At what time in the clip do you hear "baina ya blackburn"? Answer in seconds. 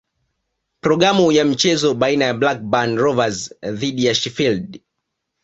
1.93-2.97